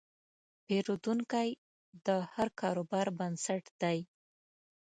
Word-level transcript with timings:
پیرودونکی 0.65 1.49
د 2.05 2.07
هر 2.33 2.47
کاروبار 2.61 3.07
بنسټ 3.19 3.63
دی. 3.81 3.99